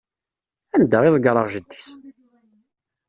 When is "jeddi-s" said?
1.53-1.87